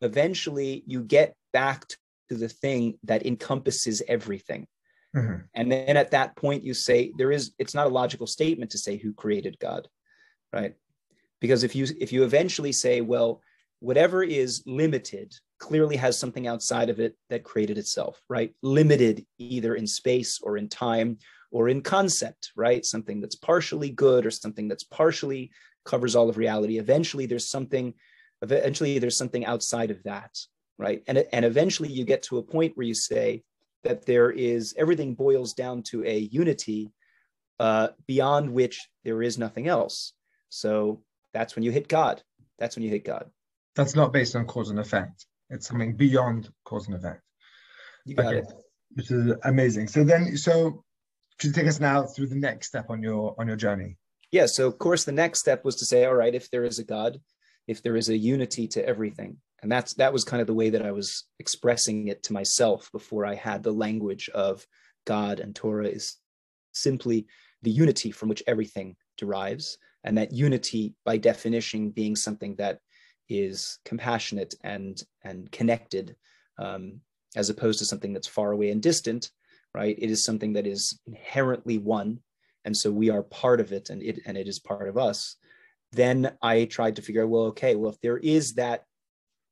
[0.01, 0.07] yeah.
[0.07, 1.85] eventually you get back
[2.29, 4.67] to the thing that encompasses everything.
[5.15, 5.41] Mm-hmm.
[5.53, 7.51] And then at that point, you say there is.
[7.59, 9.87] It's not a logical statement to say who created God,
[10.51, 10.73] right?
[11.39, 13.41] Because if you if you eventually say, well,
[13.81, 18.53] whatever is limited clearly has something outside of it that created itself, right?
[18.61, 21.17] Limited either in space or in time
[21.51, 22.85] or in concept, right?
[22.85, 25.51] Something that's partially good or something that's partially
[25.83, 26.77] covers all of reality.
[26.77, 27.93] Eventually, there's something.
[28.43, 30.31] Eventually, there's something outside of that,
[30.77, 31.03] right?
[31.07, 33.43] And and eventually, you get to a point where you say
[33.83, 36.91] that there is everything boils down to a unity
[37.59, 40.13] uh, beyond which there is nothing else.
[40.49, 41.01] So
[41.33, 42.21] that's when you hit God.
[42.59, 43.29] That's when you hit God.
[43.75, 45.25] That's not based on cause and effect.
[45.49, 47.21] It's something beyond cause and effect.
[48.05, 48.37] You got okay.
[48.39, 48.53] it.
[48.93, 49.87] Which is amazing.
[49.87, 50.83] So then, so
[51.39, 53.97] could you take us now through the next step on your on your journey?
[54.31, 54.45] Yeah.
[54.45, 56.83] So of course, the next step was to say, all right, if there is a
[56.83, 57.19] God,
[57.67, 60.69] if there is a unity to everything, and that's that was kind of the way
[60.71, 64.65] that I was expressing it to myself before I had the language of
[65.05, 66.17] God and Torah is
[66.73, 67.27] simply
[67.61, 72.79] the unity from which everything derives, and that unity, by definition, being something that
[73.29, 76.15] is compassionate and and connected
[76.57, 76.99] um,
[77.35, 79.31] as opposed to something that's far away and distant
[79.73, 79.95] right?
[79.97, 82.19] It is something that is inherently one
[82.65, 85.35] and so we are part of it and it and it is part of us.
[85.93, 88.85] Then i tried to figure out well okay well if there is that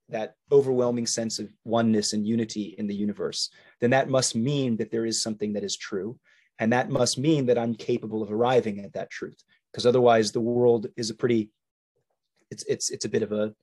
[0.10, 3.50] that overwhelming sense of oneness and unity in the universe
[3.82, 6.18] then that must mean that there is something that is true
[6.60, 10.40] and that must mean that i'm capable of arriving at that truth because otherwise the
[10.40, 11.52] world is a pretty
[12.52, 13.54] it's it's it's a bit of a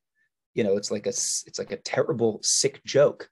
[0.55, 3.29] you know it's like a it's like a terrible sick joke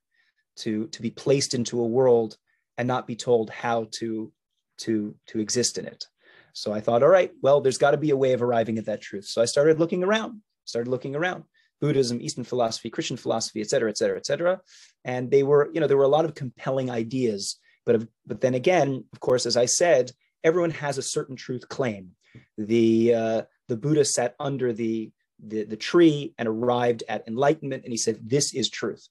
[0.56, 2.36] to to be placed into a world
[2.76, 4.32] and not be told how to
[4.78, 6.04] to to exist in it.
[6.52, 8.86] So i thought all right well there's got to be a way of arriving at
[8.86, 9.26] that truth.
[9.26, 11.44] So i started looking around started looking around
[11.80, 14.60] buddhism eastern philosophy christian philosophy et cetera et cetera et cetera.
[15.04, 18.54] And they were you know there were a lot of compelling ideas but but then
[18.54, 20.12] again of course as i said
[20.44, 22.10] everyone has a certain truth claim.
[22.58, 25.10] The uh, the buddha sat under the
[25.42, 27.84] the, the tree and arrived at enlightenment.
[27.84, 29.08] And he said this is truth.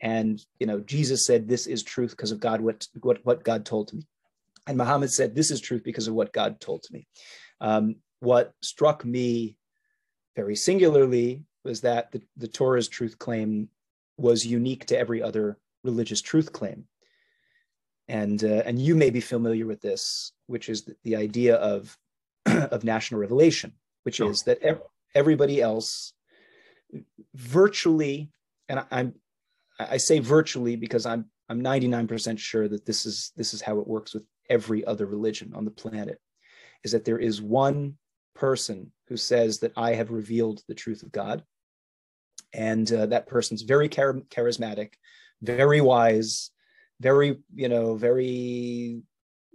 [0.00, 3.64] And you know jesus said this is truth because of god what what what god
[3.64, 4.06] told to me.
[4.66, 7.06] And muhammad said this is truth because of what god told to me.
[7.60, 9.56] Um, what struck me
[10.36, 13.68] very singularly was that the, the torah's truth claim
[14.16, 16.86] was unique to every other religious truth claim.
[18.08, 21.96] And uh, and you may be familiar with this which is the, the idea of
[22.46, 23.72] of national revelation
[24.02, 24.62] which is that
[25.14, 26.12] everybody else
[27.34, 28.30] virtually
[28.68, 29.14] and I, i'm
[29.78, 33.86] i say virtually because i'm i'm 99% sure that this is this is how it
[33.86, 36.18] works with every other religion on the planet
[36.84, 37.96] is that there is one
[38.34, 41.42] person who says that i have revealed the truth of god.
[42.52, 44.92] And uh, that person's very char- charismatic
[45.42, 46.50] very wise
[47.00, 49.02] very you know very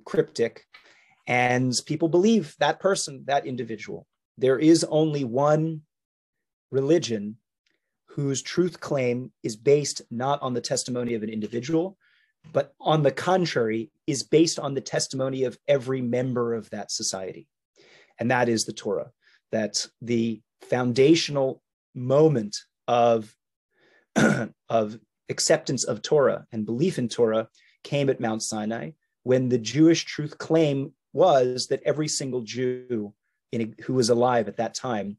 [0.05, 0.65] cryptic.
[1.27, 4.07] And people believe that person that individual
[4.39, 5.81] there is only one
[6.71, 7.37] religion
[8.07, 11.97] whose truth claim is based not on the testimony of an individual,
[12.53, 17.47] but on the contrary, is based on the testimony of every member of that society.
[18.17, 19.11] And that is the Torah,
[19.51, 21.61] that the foundational
[21.93, 23.33] moment of,
[24.69, 24.99] of
[25.29, 27.49] acceptance of Torah and belief in Torah
[27.83, 28.91] came at Mount Sinai
[29.23, 33.13] when the Jewish truth claim was that every single Jew
[33.53, 35.17] a, who was alive at that time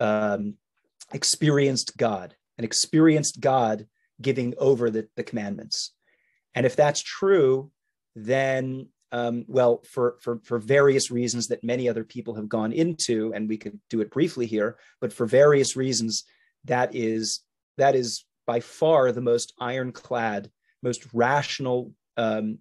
[0.00, 0.54] um,
[1.12, 3.86] experienced God and experienced God
[4.20, 5.92] giving over the, the commandments.
[6.54, 7.70] And if that's true,
[8.14, 13.32] then um, well, for, for, for various reasons that many other people have gone into,
[13.34, 16.24] and we could do it briefly here, but for various reasons,
[16.64, 17.40] that is
[17.76, 20.50] that is by far the most ironclad,
[20.82, 22.58] most rational um,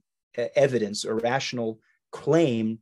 [0.56, 1.80] evidence or rational
[2.12, 2.80] claim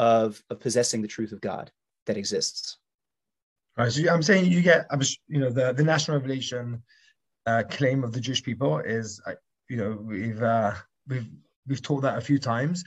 [0.00, 1.70] of, of possessing the truth of God
[2.06, 2.78] that exists.
[3.76, 3.92] Right.
[3.92, 4.86] So I'm saying you get,
[5.28, 6.82] you know, the, the national revelation
[7.46, 9.34] uh, claim of the Jewish people is, uh,
[9.68, 10.72] you know, we've uh,
[11.06, 11.28] we've
[11.68, 12.82] we've taught that a few times.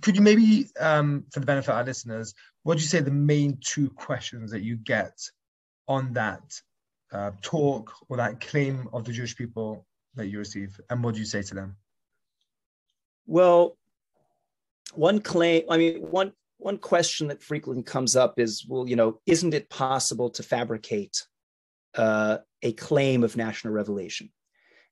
[0.00, 3.10] Could you maybe, um, for the benefit of our listeners, what do you say the
[3.10, 5.18] main two questions that you get
[5.88, 6.46] on that
[7.12, 11.20] uh, talk or that claim of the Jewish people that you receive, and what do
[11.20, 11.76] you say to them?
[13.26, 13.76] Well,
[14.94, 16.32] one claim, I mean, one
[16.64, 21.26] one question that frequently comes up is, well, you know, isn't it possible to fabricate
[21.94, 24.30] uh, a claim of national revelation?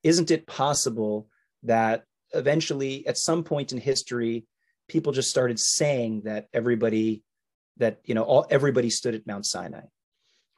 [0.03, 1.29] Isn't it possible
[1.63, 2.05] that
[2.35, 4.45] eventually, at some point in history,
[4.87, 7.23] people just started saying that everybody,
[7.79, 9.87] that you know, all everybody stood at Mount Sinai,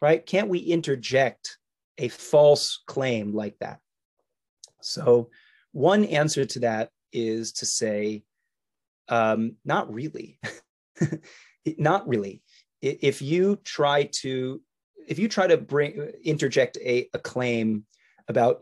[0.03, 0.27] right?
[0.27, 1.59] Can't we interject
[1.97, 3.79] a false claim like that?
[4.83, 5.31] So,
[5.71, 8.25] one answer to that is to say,
[9.09, 10.41] um, not really.
[11.79, 12.43] not really.
[12.81, 14.61] If you try to,
[15.09, 17.85] if you try to bring interject a, a claim
[18.29, 18.61] about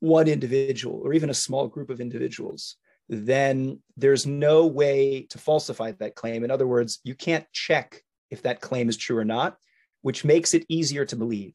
[0.00, 2.76] one individual or even a small group of individuals,
[3.08, 6.44] then there's no way to falsify that claim.
[6.44, 9.56] In other words, you can't check if that claim is true or not,
[10.02, 11.54] which makes it easier to believe,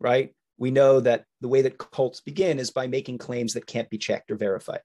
[0.00, 0.34] right?
[0.58, 3.98] We know that the way that cults begin is by making claims that can't be
[3.98, 4.80] checked or verified.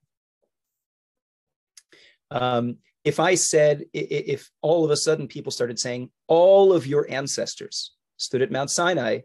[2.30, 7.10] Um, if I said, if all of a sudden people started saying, all of your
[7.10, 9.22] ancestors stood at Mount Sinai,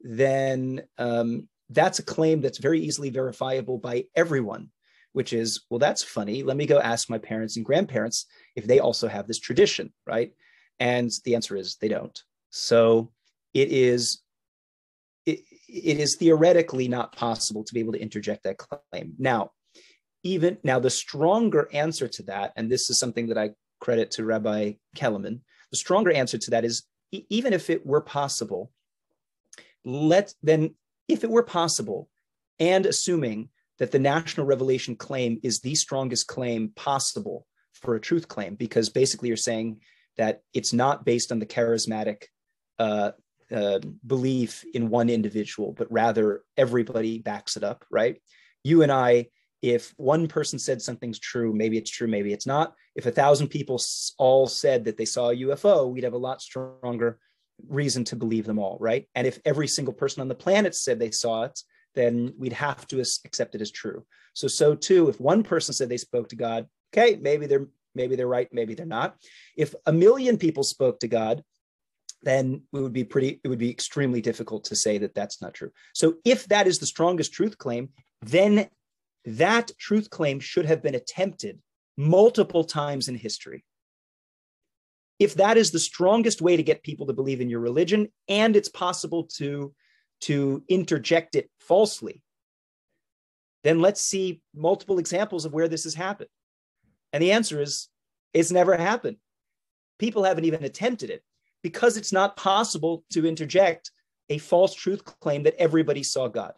[0.00, 4.70] then um, that's a claim that's very easily verifiable by everyone,
[5.12, 6.42] which is, well, that's funny.
[6.42, 10.32] Let me go ask my parents and grandparents if they also have this tradition, right?
[10.78, 12.18] And the answer is they don't.
[12.50, 13.12] So
[13.52, 14.22] it is
[15.26, 19.12] it, it is theoretically not possible to be able to interject that claim.
[19.18, 19.50] Now,
[20.22, 23.50] even now the stronger answer to that and this is something that i
[23.80, 28.00] credit to rabbi Kelemen the stronger answer to that is e- even if it were
[28.00, 28.70] possible
[29.84, 30.74] let then
[31.06, 32.08] if it were possible
[32.58, 38.26] and assuming that the national revelation claim is the strongest claim possible for a truth
[38.26, 39.80] claim because basically you're saying
[40.16, 42.24] that it's not based on the charismatic
[42.80, 43.12] uh,
[43.54, 48.20] uh, belief in one individual but rather everybody backs it up right?
[48.64, 49.28] You and i
[49.62, 52.74] if one person said something's true, maybe it's true, maybe it's not.
[52.94, 53.80] If a thousand people
[54.18, 57.18] all said that they saw a UFO, we'd have a lot stronger
[57.66, 59.08] reason to believe them all, right?
[59.14, 61.60] And if every single person on the planet said they saw it,
[61.94, 64.04] then we'd have to accept it as true.
[64.34, 68.14] So, so too, if one person said they spoke to God, okay, maybe they're maybe
[68.14, 69.16] they're right, maybe they're not.
[69.56, 71.42] If a million people spoke to God,
[72.22, 75.54] then it would be pretty it would be extremely difficult to say that that's not
[75.54, 77.90] true so if that is the strongest truth claim
[78.22, 78.68] then
[79.24, 81.60] that truth claim should have been attempted
[81.96, 83.64] multiple times in history.
[85.18, 88.54] If that is the strongest way to get people to believe in your religion, and
[88.54, 89.74] it's possible to,
[90.22, 92.22] to interject it falsely,
[93.64, 96.30] then let's see multiple examples of where this has happened.
[97.12, 97.88] And the answer is
[98.32, 99.16] it's never happened.
[99.98, 101.24] People haven't even attempted it
[101.62, 103.90] because it's not possible to interject
[104.28, 106.52] a false truth claim that everybody saw God.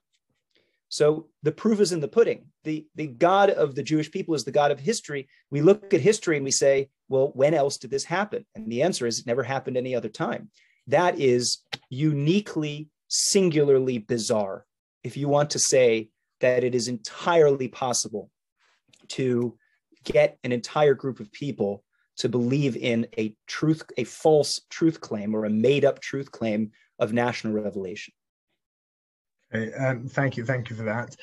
[0.91, 2.47] So the proof is in the pudding.
[2.64, 5.28] The, the God of the Jewish people is the God of history.
[5.51, 8.45] We look at history and we say, well, when else did this happen?
[8.57, 10.51] And the answer is it never happened any other time.
[10.88, 11.59] That is
[11.91, 14.66] uniquely, singularly bizarre.
[15.05, 16.11] If you want to say
[16.41, 18.30] that it is entirely possible
[19.11, 19.57] to
[20.05, 21.84] get an entire group of people
[22.16, 26.72] to believe in a truth, a false truth claim or a made up truth claim
[26.99, 28.12] of national revelation.
[29.55, 31.16] Okay, um, thank you, thank you for that.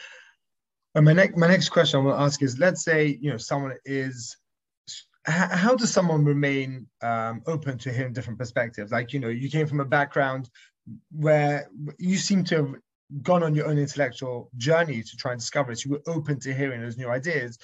[0.96, 3.38] And my next my next question I want to ask is: Let's say you know
[3.38, 4.38] someone is.
[5.26, 8.94] How does someone remain um, open to hearing different perspectives?
[8.94, 10.50] Like you know, you came from a background
[11.12, 11.70] where
[12.00, 12.76] you seem to have
[13.22, 15.84] gone on your own intellectual journey to try and discover it.
[15.84, 17.58] You were open to hearing those new ideas.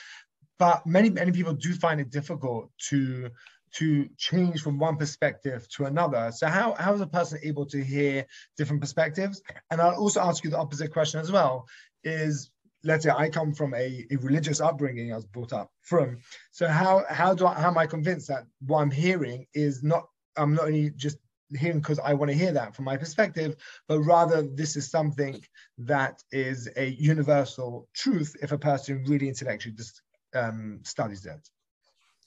[0.60, 3.30] But many, many people do find it difficult to
[3.74, 6.32] to change from one perspective to another.
[6.32, 8.26] So how, how is a person able to hear
[8.58, 9.42] different perspectives?
[9.72, 11.66] And I'll also ask you the opposite question as well,
[12.04, 12.52] is
[12.84, 16.20] let's say I come from a, a religious upbringing I was brought up from.
[16.52, 20.08] So how how do I how am I convinced that what I'm hearing is not
[20.36, 21.18] I'm not only just
[21.56, 23.56] hearing because I want to hear that from my perspective,
[23.88, 25.42] but rather this is something
[25.80, 30.02] that is a universal truth if a person really intellectually just
[30.34, 31.48] um, studies it.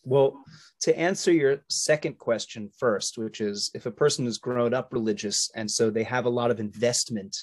[0.07, 0.45] Well,
[0.83, 5.51] to answer your second question first, which is if a person has grown up religious
[5.57, 7.37] and so they have a lot of investment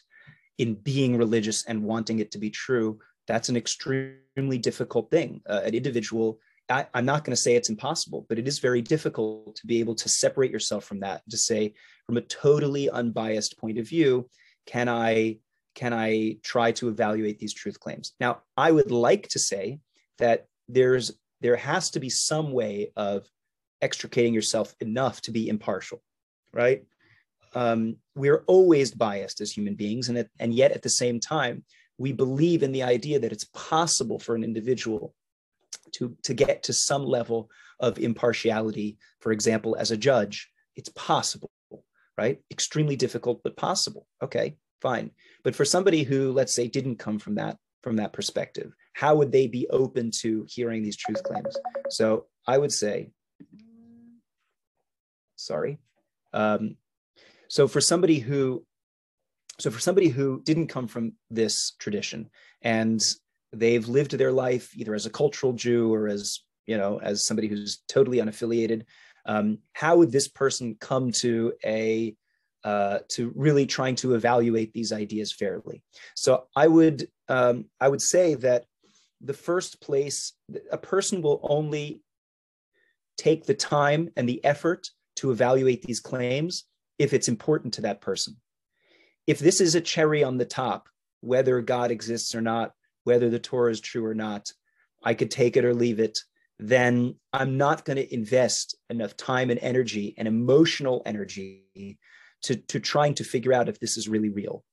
[0.57, 5.41] in being religious and wanting it to be true, that's an extremely difficult thing.
[5.47, 6.39] Uh, an individual
[6.70, 9.80] I, am not going to say it's impossible, but it is very difficult to be
[9.80, 11.22] able to separate yourself from that.
[11.30, 11.74] To say,
[12.05, 14.30] from a totally unbiased point of view,
[14.66, 15.39] can I
[15.76, 18.14] can I try to evaluate these truth claims?
[18.20, 19.80] Now, I would like to say
[20.20, 21.11] that there's
[21.44, 23.28] there has to be some way of
[23.82, 26.02] extricating yourself enough to be impartial,
[26.54, 26.84] right?
[27.54, 31.66] Um, we're always biased as human beings, and, and yet at the same time,
[31.98, 35.14] we believe in the idea that it's possible for an individual
[35.96, 40.50] to, to get to some level of impartiality, for example, as a judge.
[40.78, 41.52] It's possible,
[42.18, 42.39] right?
[42.50, 44.08] Extremely difficult, but possible.
[44.24, 45.12] Okay, fine.
[45.44, 49.32] But for somebody who, let's say, didn't come from that from that perspective, how would
[49.32, 51.58] they be open to hearing these truth claims?
[51.89, 53.12] So I would say,
[55.36, 55.80] sorry.
[56.34, 56.78] Um,
[57.48, 58.66] so for somebody who
[59.60, 62.30] so for somebody who didn't come from this tradition
[62.64, 63.02] and
[63.52, 67.48] they've lived their life either as a cultural Jew or as you know as somebody
[67.48, 68.84] who's totally unaffiliated.
[69.26, 72.16] Um, how would this person come to a
[72.64, 75.84] uh, to really trying to evaluate these ideas fairly?
[76.16, 78.66] So I would um, I would say that
[79.24, 80.34] the first place
[80.72, 82.02] a person will only
[83.18, 86.66] take the time and the effort to evaluate these claims
[87.00, 88.36] if it's important to that person.
[89.26, 90.90] If this is a cherry on the top,
[91.22, 94.52] whether God exists or not, whether the Torah is true or not.
[95.04, 96.20] I could take it or leave it.
[96.60, 101.98] Then I'm not going to invest enough time and energy and emotional energy
[102.44, 104.64] to, to trying to figure out if this is really real.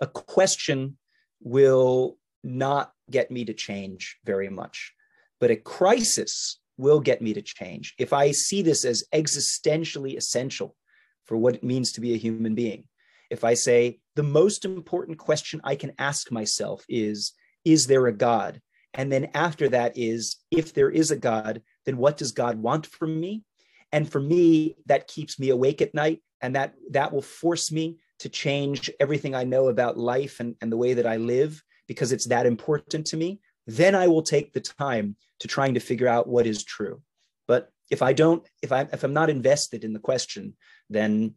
[0.00, 0.96] A question
[1.40, 4.92] will not get me to change very much,
[5.40, 7.94] but a crisis will get me to change.
[7.98, 10.76] If I see this as existentially essential
[11.24, 12.84] for what it means to be a human being,
[13.30, 17.32] if I say the most important question I can ask myself is,
[17.64, 18.60] is there a God?
[18.94, 22.86] And then after that is, if there is a God, then what does God want
[22.86, 23.44] from me?
[23.92, 26.22] And for me, that keeps me awake at night.
[26.40, 30.70] And that that will force me to change everything I know about life and, and
[30.70, 33.40] the way that I live because it's that important to me.
[33.66, 37.02] Then I will take the time to trying to figure out what is true.
[37.48, 40.54] But if I don't, if I if I'm not invested in the question,
[40.88, 41.34] then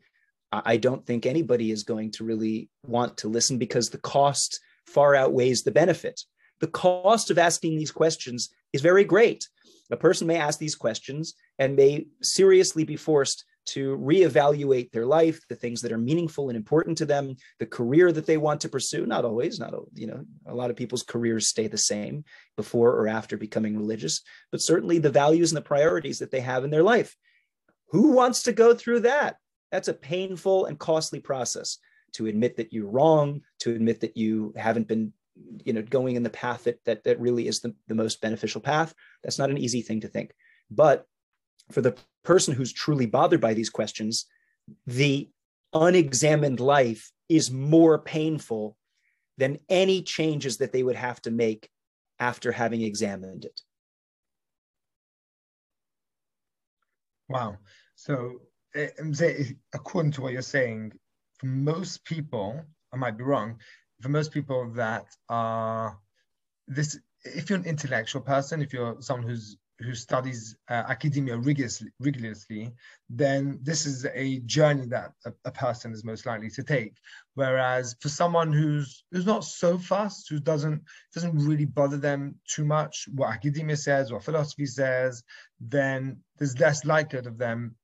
[0.52, 5.16] I don't think anybody is going to really want to listen because the cost far
[5.16, 6.22] outweighs the benefit.
[6.60, 9.48] The cost of asking these questions is very great.
[9.92, 15.48] A person may ask these questions and may seriously be forced to reevaluate their life,
[15.48, 18.70] the things that are meaningful and important to them, the career that they want to
[18.70, 19.06] pursue.
[19.06, 22.24] Not always, not you know, a lot of people's careers stay the same
[22.58, 26.64] before or after becoming religious, but certainly the values and the priorities that they have
[26.64, 27.16] in their life.
[27.90, 29.38] Who wants to go through that?
[29.72, 31.78] That's a painful and costly process
[32.14, 35.14] to admit that you're wrong, to admit that you haven't been
[35.64, 38.62] you know going in the path that that, that really is the, the most beneficial
[38.62, 38.94] path
[39.24, 40.34] that's not an easy thing to think
[40.70, 41.06] but
[41.72, 44.26] for the person who's truly bothered by these questions
[44.86, 45.30] the
[45.74, 48.78] unexamined life is more painful
[49.38, 51.70] than any changes that they would have to make
[52.20, 53.62] after having examined it.
[57.28, 57.58] Wow.
[57.96, 58.42] So
[58.74, 58.88] Eh,
[59.74, 60.94] according to what you're saying,
[61.40, 63.60] for most people, I might be wrong,
[64.02, 66.00] for most people that are
[66.68, 71.90] this, if you're an intellectual person, if you're someone who's who studies uh, academia rigorously,
[72.00, 72.72] rigorously,
[73.10, 76.94] then this is a journey that a, a, person is most likely to take.
[77.34, 80.82] Whereas for someone who's who's not so fast, who doesn't
[81.14, 85.24] doesn't really bother them too much what academia says, what philosophy says,
[85.60, 87.76] then there's less likelihood of them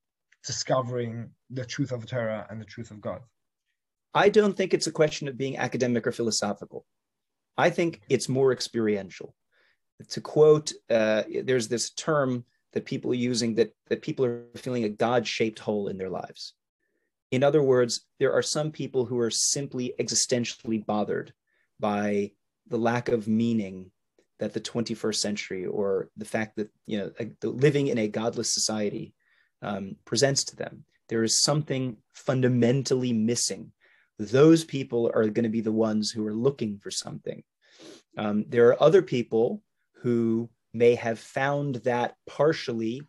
[0.46, 3.22] discovering the truth of Torah and the truth of God?
[4.14, 6.86] I don't think it's a question of being academic or philosophical.
[7.58, 9.36] I think it's more experiential.
[10.10, 14.84] To quote, uh, there's this term that people are using that, that people are feeling
[14.84, 16.54] a God shaped hole in their lives.
[17.32, 21.34] In other words, there are some people who are simply existentially bothered
[21.80, 22.32] by
[22.68, 23.92] the lack of meaning
[24.40, 27.12] that the 21st century or the fact that you know
[27.44, 29.14] living in a godless society
[29.62, 30.86] um, presents to them.
[31.10, 33.72] There is something fundamentally missing.
[34.20, 37.44] Those people are going to be the ones who are looking for something.
[38.18, 39.62] Um, there are other people
[40.02, 43.02] who may have found that partially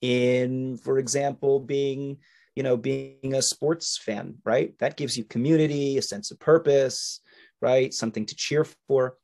[0.00, 2.18] in for example being
[2.54, 4.78] you know being a sports fan right?
[4.78, 7.20] That gives you community a sense of purpose
[7.60, 7.94] right?
[7.94, 9.16] Something to cheer for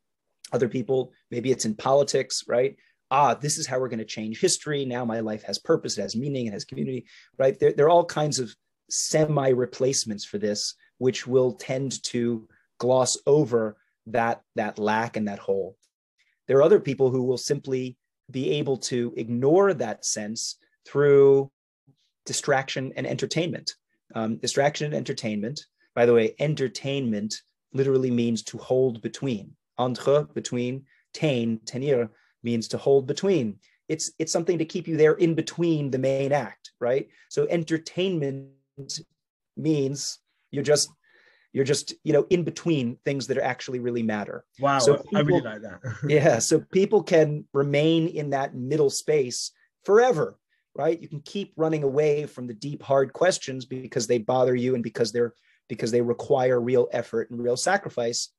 [0.53, 1.13] other people.
[1.31, 2.77] Maybe it's in politics right?
[3.11, 4.85] Ah this is how we're going to change history.
[4.85, 7.07] Now my life has purpose it has meaning it has community
[7.39, 7.59] right?
[7.59, 8.55] There, there are all kinds of
[8.89, 12.49] semi replacements for this which will tend to
[12.79, 15.77] gloss over that that lack and that hole
[16.51, 17.97] there are other people who will simply
[18.29, 21.49] be able to ignore that sense through
[22.27, 23.77] distraction and entertainment.
[24.17, 27.41] Um, distraction and entertainment by the way entertainment
[27.73, 29.53] literally means to hold between.
[29.79, 30.87] Entre between.
[31.15, 32.09] Tain tenir
[32.43, 33.61] means to hold between.
[33.89, 37.09] It's it's something to keep you there in between the main act right?
[37.29, 38.49] So entertainment
[39.57, 40.19] means
[40.51, 40.91] you're just
[41.53, 44.45] you're just you know in between things that actually really matter.
[44.59, 45.81] Wow so people, i really like that.
[46.09, 49.53] Yeah so people can remain in that middle space
[49.85, 50.37] forever
[50.75, 51.01] right?
[51.01, 54.83] You can keep running away from the deep hard questions because they bother you and
[54.83, 55.35] because they're
[55.69, 58.31] because they require real effort and real sacrifice.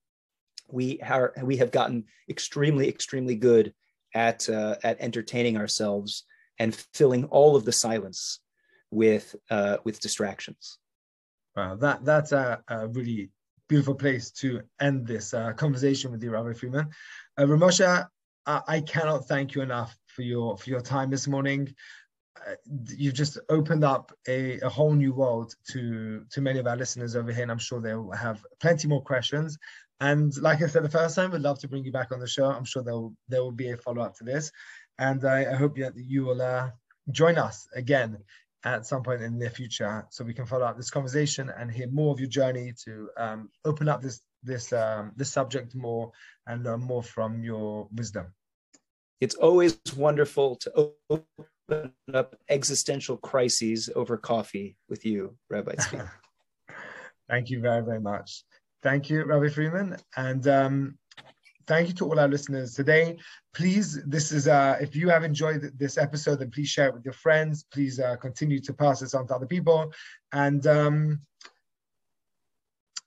[0.70, 3.74] We are we have gotten extremely extremely good
[4.14, 6.24] at uh, at entertaining ourselves
[6.60, 8.40] and filling all of the silence
[8.90, 10.78] with uh, with distractions.
[11.56, 13.30] Wow, that that's a, a really
[13.68, 16.90] beautiful place to end this uh, conversation with you, Rabbi Freeman.
[17.38, 18.08] Uh, Ramosha,
[18.46, 21.74] I, I cannot thank you enough for your for your time this morning.
[22.38, 22.56] Uh,
[22.98, 27.16] you've just opened up a, a whole new world to to many of our listeners
[27.16, 29.58] over here, and I'm sure they'll have plenty more questions.
[30.00, 32.28] And like I said the first time, we'd love to bring you back on the
[32.28, 32.46] show.
[32.46, 34.52] I'm sure there will, there will be a follow up to this.
[34.98, 36.72] And I, I hope that you will uh,
[37.12, 38.18] join us again
[38.64, 41.72] at some point in the near future so we can follow up this conversation and
[41.72, 46.12] hear more of your journey to um, open up this this um, this subject more
[46.48, 48.34] and learn more from your wisdom.
[49.20, 55.76] It's always wonderful to open up existential crises over coffee with you, Rabbi
[57.30, 58.44] Thank you very, very much.
[58.84, 59.98] Thank you, Rabbi Freeman.
[60.18, 60.98] And um,
[61.72, 63.18] thank you to all our listeners today.
[63.54, 67.06] Please, this is, uh, if you have enjoyed this episode, then please share it with
[67.06, 67.64] your friends.
[67.72, 69.94] Please uh, continue to pass this on to other people.
[70.34, 71.22] And um,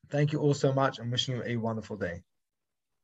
[0.09, 0.99] thank you all so much.
[0.99, 2.23] I'm wishing you a wonderful day.